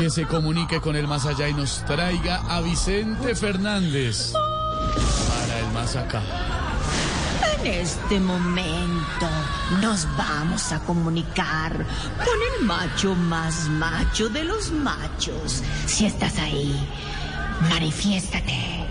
que 0.00 0.08
se 0.08 0.26
comunique 0.26 0.80
con 0.80 0.96
el 0.96 1.06
más 1.06 1.26
allá 1.26 1.46
y 1.46 1.52
nos 1.52 1.84
traiga 1.84 2.36
a 2.48 2.62
Vicente 2.62 3.34
Fernández 3.34 4.32
para 4.32 5.58
el 5.58 5.66
más 5.74 5.94
acá. 5.94 6.22
En 7.60 7.66
este 7.66 8.18
momento 8.18 9.28
nos 9.82 10.08
vamos 10.16 10.72
a 10.72 10.80
comunicar 10.80 11.72
con 11.74 12.60
el 12.60 12.66
macho 12.66 13.14
más 13.14 13.68
macho 13.68 14.30
de 14.30 14.44
los 14.44 14.70
machos. 14.70 15.62
Si 15.84 16.06
estás 16.06 16.38
ahí, 16.38 16.74
manifiéstate. 17.68 18.86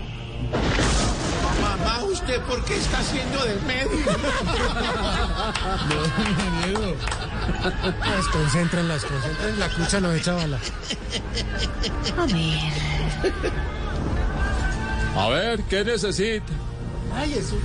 Mamá, 1.84 2.02
¿usted 2.04 2.40
por 2.42 2.64
qué 2.64 2.76
está 2.76 2.98
haciendo 2.98 3.44
del 3.44 3.60
medio? 3.62 3.90
No, 5.88 6.66
miedo. 6.66 6.94
Las 8.00 8.26
concentran, 8.28 8.88
las 8.88 9.04
concentran. 9.04 9.58
La 9.58 9.68
cucha 9.68 10.00
no 10.00 10.12
echa 10.12 10.32
bala. 10.34 10.58
A 12.18 12.26
ver, 12.26 12.72
A 15.16 15.28
ver, 15.28 15.62
¿qué 15.64 15.84
necesita? 15.84 16.52
Ay, 17.16 17.34
eso. 17.34 17.56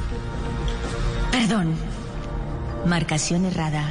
perdón. 1.31 1.75
Marcación 2.85 3.45
errada. 3.45 3.83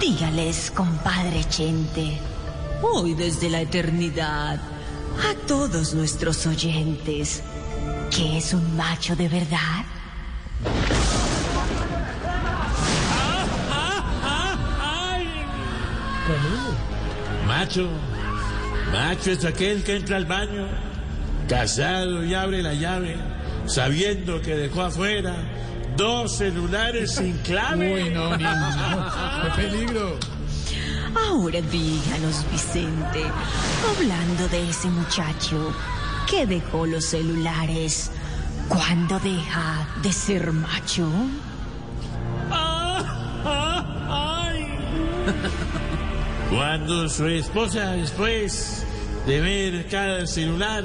Dígales, 0.00 0.70
compadre 0.70 1.44
Chente, 1.48 2.18
hoy 2.82 3.14
desde 3.14 3.48
la 3.48 3.62
eternidad, 3.62 4.56
a 4.56 5.46
todos 5.46 5.94
nuestros 5.94 6.46
oyentes, 6.46 7.42
que 8.10 8.38
es 8.38 8.52
un 8.54 8.76
macho 8.76 9.14
de 9.16 9.28
verdad. 9.28 9.84
Macho, 17.46 17.88
macho 18.92 19.30
es 19.30 19.44
aquel 19.44 19.84
que 19.84 19.96
entra 19.96 20.16
al 20.16 20.26
baño, 20.26 20.68
casado 21.48 22.24
y 22.24 22.34
abre 22.34 22.62
la 22.62 22.74
llave, 22.74 23.16
sabiendo 23.66 24.40
que 24.42 24.56
dejó 24.56 24.82
afuera 24.82 25.36
dos 25.96 26.36
celulares 26.36 27.12
sin 27.14 27.36
clave. 27.38 28.04
Uy, 28.04 28.10
no, 28.10 28.36
niño. 28.36 29.12
¡Qué 29.42 29.62
peligro! 29.62 30.18
Ahora 31.28 31.60
díganos, 31.62 32.44
Vicente, 32.50 33.24
hablando 33.96 34.48
de 34.48 34.68
ese 34.68 34.88
muchacho 34.88 35.72
que 36.26 36.46
dejó 36.46 36.86
los 36.86 37.04
celulares, 37.06 38.10
¿cuándo 38.68 39.18
deja 39.20 39.88
de 40.02 40.12
ser 40.12 40.52
macho? 40.52 41.08
Cuando 46.50 47.08
su 47.08 47.26
esposa, 47.26 47.92
después 47.92 48.84
de 49.26 49.40
ver 49.40 49.88
cada 49.88 50.26
celular, 50.26 50.84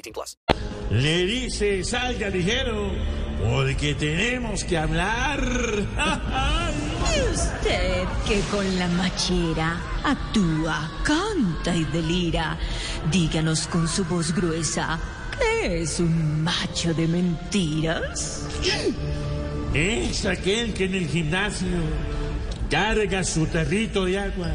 18 0.00 0.12
plus. 0.12 0.36
le 0.90 1.26
dice 1.26 1.84
salga 1.84 2.28
ligero, 2.28 2.90
porque 3.42 3.94
tenemos 3.94 4.64
que 4.64 4.78
hablar. 4.78 5.40
Y 7.10 7.32
usted 7.32 8.04
que 8.26 8.40
con 8.52 8.78
la 8.78 8.86
machera 8.86 9.80
actúa, 10.04 10.90
canta 11.02 11.74
y 11.74 11.84
delira, 11.84 12.56
díganos 13.10 13.66
con 13.66 13.88
su 13.88 14.04
voz 14.04 14.32
gruesa, 14.32 15.00
¿qué 15.36 15.82
es 15.82 15.98
un 15.98 16.44
macho 16.44 16.94
de 16.94 17.08
mentiras? 17.08 18.46
Es 19.74 20.24
aquel 20.24 20.72
que 20.72 20.84
en 20.84 20.94
el 20.94 21.08
gimnasio 21.08 21.78
carga 22.70 23.24
su 23.24 23.46
tarrito 23.46 24.04
de 24.04 24.18
agua 24.20 24.52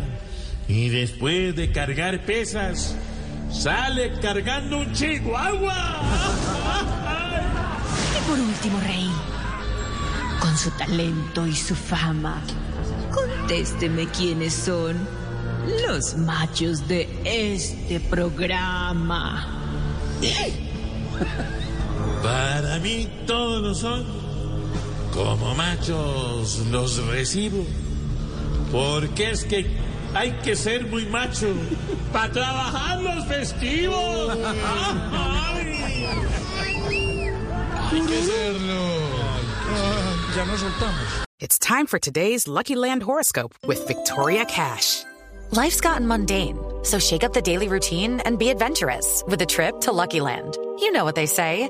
y 0.69 0.87
después 0.89 1.55
de 1.55 1.71
cargar 1.73 2.25
pesas 2.25 2.95
sale 3.51 4.11
cargando 4.21 4.79
un 4.79 4.93
chihuahua. 4.93 6.01
Y 8.11 8.29
por 8.29 8.39
último, 8.39 8.79
Rey, 8.81 9.09
con 10.39 10.57
su 10.57 10.71
talento 10.71 11.45
y 11.47 11.55
su 11.55 11.75
fama, 11.75 12.41
contésteme 13.13 14.07
quiénes 14.07 14.53
son 14.53 15.07
los 15.87 16.15
machos 16.17 16.87
de 16.87 17.09
este 17.23 17.99
programa. 17.99 19.47
Para 22.21 22.79
mí 22.79 23.07
todos 23.25 23.61
lo 23.61 23.75
son. 23.75 24.05
Como 25.13 25.55
machos 25.55 26.59
los 26.71 26.97
recibo. 27.07 27.65
Porque 28.71 29.31
es 29.31 29.45
que 29.45 29.84
hay 30.15 30.31
que 30.43 30.55
ser 30.55 30.85
muy 30.87 31.05
macho 31.05 31.53
para 32.11 32.31
trabajar 32.31 33.01
los 33.01 33.25
festivos. 33.25 34.37
Hay 37.91 38.01
que 38.01 38.17
hacerlo. 38.17 38.99
Ya 40.35 40.45
nos 40.45 40.59
soltamos. 40.61 41.25
It's 41.39 41.59
time 41.59 41.85
for 41.85 41.99
today's 41.99 42.47
Lucky 42.47 42.75
Land 42.75 43.03
horoscope 43.03 43.53
with 43.67 43.85
Victoria 43.87 44.45
Cash. 44.45 45.03
Life's 45.51 45.81
gotten 45.81 46.07
mundane, 46.07 46.57
so 46.83 46.97
shake 46.97 47.23
up 47.23 47.33
the 47.33 47.41
daily 47.41 47.67
routine 47.67 48.21
and 48.21 48.39
be 48.39 48.49
adventurous 48.49 49.23
with 49.27 49.41
a 49.41 49.45
trip 49.45 49.81
to 49.81 49.91
Lucky 49.91 50.21
Land. 50.21 50.57
You 50.79 50.91
know 50.91 51.03
what 51.03 51.15
they 51.15 51.27
say. 51.27 51.69